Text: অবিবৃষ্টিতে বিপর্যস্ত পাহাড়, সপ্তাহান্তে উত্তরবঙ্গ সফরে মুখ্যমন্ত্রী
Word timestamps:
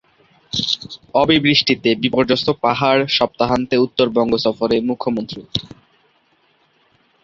অবিবৃষ্টিতে 1.15 1.89
বিপর্যস্ত 2.03 2.47
পাহাড়, 2.63 3.01
সপ্তাহান্তে 3.17 3.75
উত্তরবঙ্গ 3.77 4.33
সফরে 4.45 4.77
মুখ্যমন্ত্রী 4.87 5.41